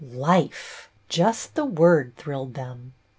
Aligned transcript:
Life! 0.11 0.89
Just 1.09 1.53
the 1.53 1.63
word 1.63 2.15
thrilled 2.15 2.55
them! 2.55 2.95